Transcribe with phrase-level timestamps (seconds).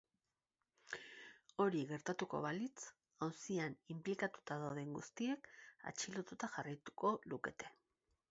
[1.65, 2.85] Hori gertatuko balitz,
[3.27, 5.49] auzian inplikatuta dauden guztiek
[5.91, 7.71] atxilotuta jarraituko lukete.